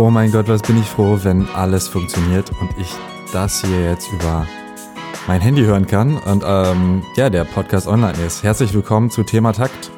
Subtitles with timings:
[0.00, 2.88] Oh mein Gott, was bin ich froh, wenn alles funktioniert und ich
[3.34, 4.46] das hier jetzt über
[5.28, 8.42] mein Handy hören kann und ähm, ja, der Podcast online ist.
[8.42, 9.90] Herzlich willkommen zu Thema Takt.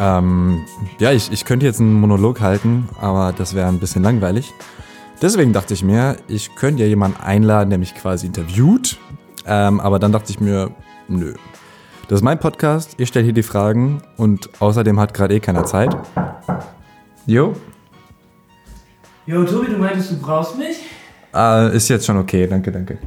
[0.00, 0.64] Ähm,
[0.98, 4.54] ja, ich, ich könnte jetzt einen Monolog halten, aber das wäre ein bisschen langweilig.
[5.20, 8.96] Deswegen dachte ich mir, ich könnte ja jemanden einladen, der mich quasi interviewt.
[9.44, 10.70] Ähm, aber dann dachte ich mir,
[11.08, 11.34] nö.
[12.08, 15.66] Das ist mein Podcast, ich stelle hier die Fragen und außerdem hat gerade eh keiner
[15.66, 15.94] Zeit.
[17.26, 17.54] Jo,
[19.30, 20.76] Jo, Tobi, du meintest, du brauchst mich?
[21.32, 22.98] Äh, ist jetzt schon okay, danke, danke.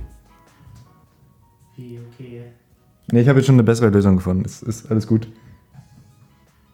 [1.75, 2.43] Wie, okay.
[3.11, 4.45] Nee, ich habe jetzt schon eine bessere Lösung gefunden.
[4.45, 5.27] Ist, ist alles gut.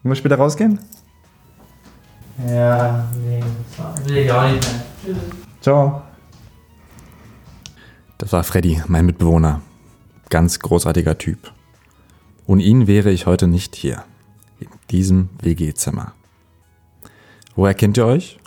[0.02, 0.78] Wollen wir später rausgehen?
[2.46, 4.82] Ja, nee, das war, will ich auch nicht mehr.
[5.04, 5.16] Tschüss.
[5.60, 6.02] Ciao.
[8.18, 9.62] Das war Freddy, mein Mitbewohner.
[10.28, 11.52] Ganz großartiger Typ.
[12.46, 14.04] Ohne ihn wäre ich heute nicht hier.
[14.60, 16.12] In diesem WG-Zimmer.
[17.56, 18.38] Woher kennt ihr euch?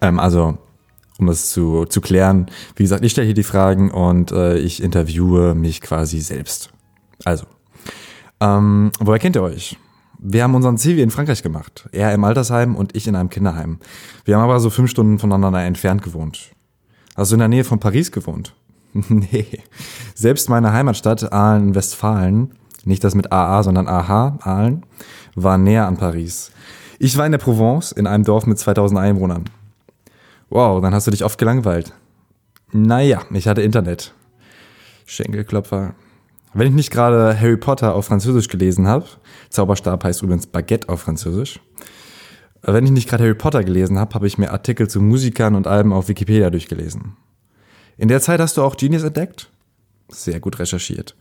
[0.00, 0.58] Ähm, also,
[1.18, 4.82] um das zu, zu klären, wie gesagt, ich stelle hier die Fragen und äh, ich
[4.82, 6.70] interviewe mich quasi selbst.
[7.24, 7.46] Also,
[8.40, 9.78] ähm, woher kennt ihr euch?
[10.18, 11.88] Wir haben unseren Zivi in Frankreich gemacht.
[11.92, 13.78] Er im Altersheim und ich in einem Kinderheim.
[14.24, 16.52] Wir haben aber so fünf Stunden voneinander entfernt gewohnt.
[17.16, 18.54] Du in der Nähe von Paris gewohnt?
[18.92, 19.46] nee.
[20.14, 24.84] Selbst meine Heimatstadt Aalen, Westfalen, nicht das mit AA, sondern AH, Aalen,
[25.34, 26.50] war näher an Paris.
[26.98, 29.44] Ich war in der Provence in einem Dorf mit 2000 Einwohnern.
[30.48, 31.92] Wow, dann hast du dich oft gelangweilt.
[32.72, 34.14] Naja, ich hatte Internet.
[35.06, 35.94] Schenkelklopfer.
[36.54, 39.04] Wenn ich nicht gerade Harry Potter auf Französisch gelesen habe,
[39.50, 41.60] Zauberstab heißt übrigens Baguette auf Französisch.
[42.62, 45.66] Wenn ich nicht gerade Harry Potter gelesen habe, habe ich mir Artikel zu Musikern und
[45.66, 47.16] Alben auf Wikipedia durchgelesen.
[47.96, 49.50] In der Zeit hast du auch Genius entdeckt?
[50.08, 51.16] Sehr gut recherchiert.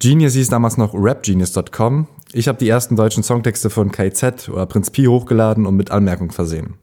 [0.00, 2.08] Genius hieß damals noch rapgenius.com.
[2.32, 6.32] Ich habe die ersten deutschen Songtexte von KZ oder Prinz Pi hochgeladen und mit Anmerkung
[6.32, 6.74] versehen.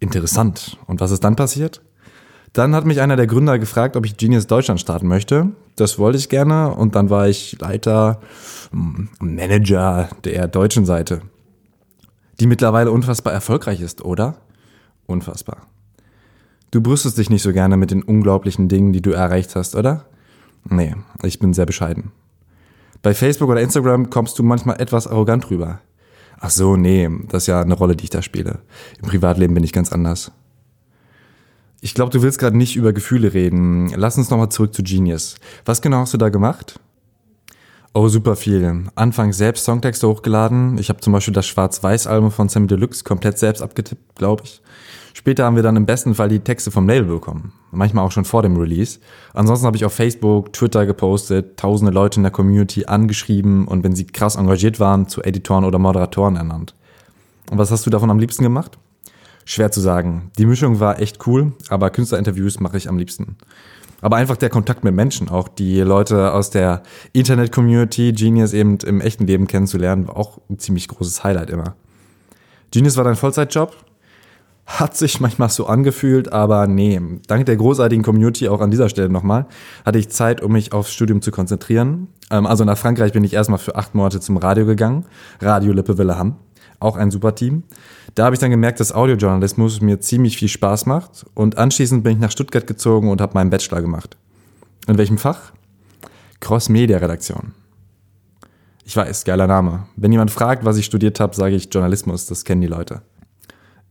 [0.00, 0.78] Interessant.
[0.86, 1.82] Und was ist dann passiert?
[2.52, 5.50] Dann hat mich einer der Gründer gefragt, ob ich Genius Deutschland starten möchte.
[5.76, 8.20] Das wollte ich gerne und dann war ich Leiter,
[8.72, 11.20] mm, Manager der deutschen Seite,
[12.40, 14.36] die mittlerweile unfassbar erfolgreich ist, oder?
[15.06, 15.66] Unfassbar.
[16.70, 20.06] Du brüstest dich nicht so gerne mit den unglaublichen Dingen, die du erreicht hast, oder?
[20.68, 22.12] Nee, ich bin sehr bescheiden.
[23.02, 25.80] Bei Facebook oder Instagram kommst du manchmal etwas arrogant rüber.
[26.40, 28.60] Ach so, nee, das ist ja eine Rolle, die ich da spiele.
[29.02, 30.30] Im Privatleben bin ich ganz anders.
[31.80, 33.88] Ich glaube, du willst gerade nicht über Gefühle reden.
[33.94, 35.36] Lass uns nochmal zurück zu Genius.
[35.64, 36.80] Was genau hast du da gemacht?
[37.94, 38.84] Oh, super viel.
[38.94, 40.78] Anfangs selbst Songtexte hochgeladen.
[40.78, 44.60] Ich habe zum Beispiel das Schwarz-Weiß-Album von Sammy Deluxe komplett selbst abgetippt, glaube ich.
[45.14, 47.52] Später haben wir dann im besten Fall die Texte vom Label bekommen.
[47.72, 49.00] Manchmal auch schon vor dem Release.
[49.34, 53.96] Ansonsten habe ich auf Facebook, Twitter gepostet, tausende Leute in der Community angeschrieben und wenn
[53.96, 56.74] sie krass engagiert waren, zu Editoren oder Moderatoren ernannt.
[57.50, 58.78] Und was hast du davon am liebsten gemacht?
[59.44, 60.30] Schwer zu sagen.
[60.38, 63.38] Die Mischung war echt cool, aber Künstlerinterviews mache ich am liebsten.
[64.00, 66.82] Aber einfach der Kontakt mit Menschen, auch die Leute aus der
[67.12, 71.74] Internet-Community, Genius eben im echten Leben kennenzulernen, war auch ein ziemlich großes Highlight immer.
[72.70, 73.74] Genius war dein Vollzeitjob?
[74.66, 77.00] Hat sich manchmal so angefühlt, aber nee.
[77.26, 79.46] Dank der großartigen Community auch an dieser Stelle nochmal,
[79.84, 82.08] hatte ich Zeit, um mich aufs Studium zu konzentrieren.
[82.30, 85.06] Ähm, also nach Frankreich bin ich erstmal für acht Monate zum Radio gegangen.
[85.40, 86.36] Radio Lippe Wille Hamm.
[86.80, 87.64] Auch ein super Team.
[88.14, 91.26] Da habe ich dann gemerkt, dass Audiojournalismus mir ziemlich viel Spaß macht.
[91.34, 94.16] Und anschließend bin ich nach Stuttgart gezogen und habe meinen Bachelor gemacht.
[94.86, 95.52] In welchem Fach?
[96.40, 97.52] Cross-Media-Redaktion.
[98.84, 99.86] Ich weiß, geiler Name.
[99.96, 102.26] Wenn jemand fragt, was ich studiert habe, sage ich Journalismus.
[102.26, 103.02] Das kennen die Leute.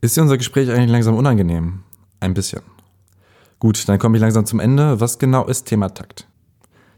[0.01, 1.83] Ist dir unser Gespräch eigentlich langsam unangenehm?
[2.19, 2.61] Ein bisschen.
[3.59, 4.99] Gut, dann komme ich langsam zum Ende.
[4.99, 6.27] Was genau ist Thema Takt?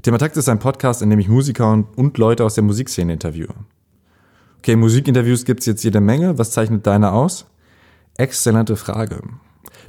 [0.02, 3.13] Thema Takt ist ein Podcast, in dem ich Musiker und, und Leute aus der Musikszene
[3.13, 3.54] interviewe.
[4.60, 6.38] Okay, Musikinterviews gibt's jetzt jede Menge.
[6.38, 7.46] Was zeichnet deine aus?
[8.18, 9.22] Exzellente Frage.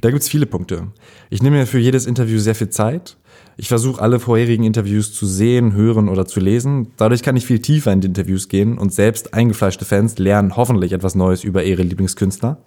[0.01, 0.87] Da gibt's viele Punkte.
[1.29, 3.17] Ich nehme mir für jedes Interview sehr viel Zeit.
[3.57, 6.93] Ich versuche alle vorherigen Interviews zu sehen, hören oder zu lesen.
[6.97, 10.93] Dadurch kann ich viel tiefer in die Interviews gehen und selbst eingefleischte Fans lernen hoffentlich
[10.93, 12.63] etwas Neues über ihre Lieblingskünstler.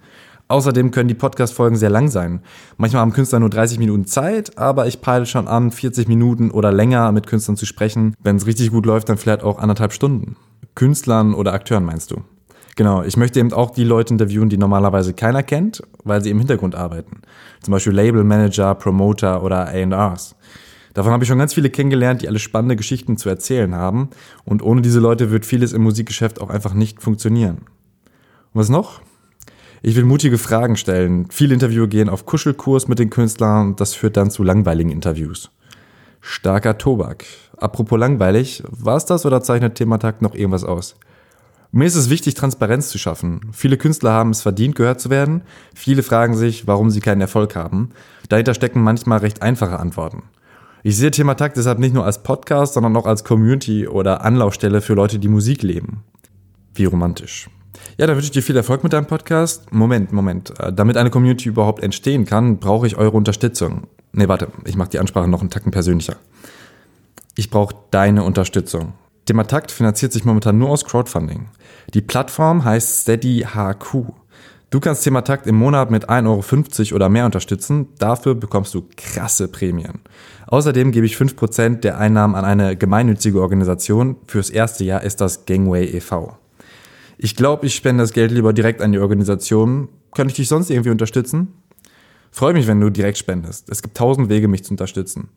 [0.47, 2.41] Außerdem können die Podcast-Folgen sehr lang sein.
[2.77, 6.71] Manchmal haben Künstler nur 30 Minuten Zeit, aber ich peile schon an, 40 Minuten oder
[6.71, 8.15] länger mit Künstlern zu sprechen.
[8.21, 10.35] Wenn es richtig gut läuft, dann vielleicht auch anderthalb Stunden.
[10.75, 12.21] Künstlern oder Akteuren meinst du?
[12.75, 16.39] Genau, ich möchte eben auch die Leute interviewen, die normalerweise keiner kennt, weil sie im
[16.39, 17.21] Hintergrund arbeiten.
[17.61, 20.35] Zum Beispiel Label Manager, Promoter oder A&Rs.
[20.93, 24.09] Davon habe ich schon ganz viele kennengelernt, die alle spannende Geschichten zu erzählen haben.
[24.45, 27.57] Und ohne diese Leute wird vieles im Musikgeschäft auch einfach nicht funktionieren.
[28.53, 29.01] Und was noch?
[29.85, 31.27] Ich will mutige Fragen stellen.
[31.29, 35.51] Viele Interviewer gehen auf Kuschelkurs mit den Künstlern und das führt dann zu langweiligen Interviews.
[36.21, 37.25] Starker Tobak.
[37.57, 40.95] Apropos langweilig, war es das oder zeichnet Thematakt noch irgendwas aus?
[41.73, 43.41] Mir ist es wichtig, Transparenz zu schaffen.
[43.51, 45.41] Viele Künstler haben es verdient, gehört zu werden.
[45.75, 47.89] Viele fragen sich, warum sie keinen Erfolg haben.
[48.29, 50.23] Dahinter stecken manchmal recht einfache Antworten.
[50.83, 54.79] Ich sehe Thema Takt deshalb nicht nur als Podcast, sondern auch als Community oder Anlaufstelle
[54.79, 56.05] für Leute, die Musik leben.
[56.73, 57.49] Wie romantisch.
[57.97, 59.71] Ja, dann wünsche ich dir viel Erfolg mit deinem Podcast.
[59.71, 60.59] Moment, Moment.
[60.59, 63.87] Äh, damit eine Community überhaupt entstehen kann, brauche ich eure Unterstützung.
[64.11, 66.15] Nee, warte, ich mache die Ansprache noch einen Tacken persönlicher.
[67.35, 68.93] Ich brauche deine Unterstützung.
[69.25, 71.47] Thema Takt finanziert sich momentan nur aus Crowdfunding.
[71.93, 74.11] Die Plattform heißt Steady HQ.
[74.69, 77.89] Du kannst Thema Takt im Monat mit 1,50 Euro oder mehr unterstützen.
[77.99, 80.01] Dafür bekommst du krasse Prämien.
[80.47, 84.17] Außerdem gebe ich 5% der Einnahmen an eine gemeinnützige Organisation.
[84.27, 86.37] Fürs erste Jahr ist das Gangway e.V.
[87.23, 89.87] Ich glaube, ich spende das Geld lieber direkt an die Organisation.
[90.13, 91.53] Kann ich dich sonst irgendwie unterstützen?
[92.31, 93.69] Freue mich, wenn du direkt spendest.
[93.69, 95.29] Es gibt tausend Wege, mich zu unterstützen.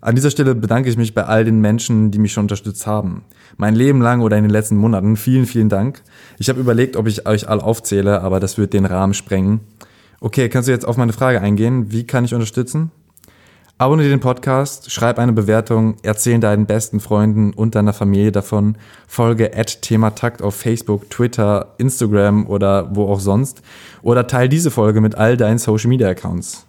[0.00, 3.24] An dieser Stelle bedanke ich mich bei all den Menschen, die mich schon unterstützt haben.
[3.56, 5.16] Mein Leben lang oder in den letzten Monaten.
[5.16, 6.04] Vielen, vielen Dank.
[6.38, 9.62] Ich habe überlegt, ob ich euch alle aufzähle, aber das wird den Rahmen sprengen.
[10.20, 11.90] Okay, kannst du jetzt auf meine Frage eingehen?
[11.90, 12.92] Wie kann ich unterstützen?
[13.82, 18.76] Abonniere den Podcast, schreib eine Bewertung, erzähl deinen besten Freunden und deiner Familie davon,
[19.08, 23.60] folge at Thematakt auf Facebook, Twitter, Instagram oder wo auch sonst
[24.00, 26.64] oder teil diese Folge mit all deinen Social Media Accounts.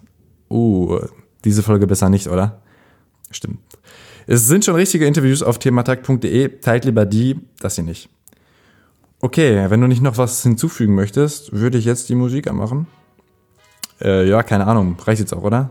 [0.50, 1.02] Uh,
[1.44, 2.60] diese Folge besser nicht, oder?
[3.30, 3.60] Stimmt.
[4.26, 6.58] Es sind schon richtige Interviews auf thematakt.de.
[6.62, 8.08] Teilt lieber die, das hier nicht.
[9.20, 12.88] Okay, wenn du nicht noch was hinzufügen möchtest, würde ich jetzt die Musik anmachen.
[14.00, 14.96] Äh, ja, keine Ahnung.
[15.06, 15.70] Reicht jetzt auch, oder?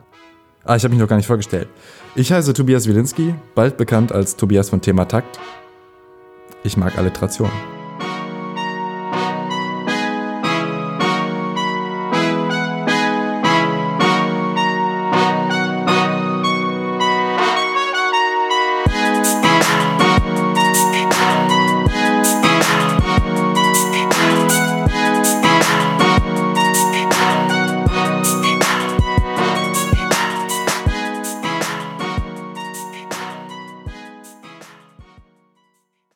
[0.66, 1.68] Ah, ich habe mich noch gar nicht vorgestellt.
[2.16, 5.40] Ich heiße Tobias Wilinski, bald bekannt als Tobias von Thematakt.
[6.64, 7.73] Ich mag Alliterationen.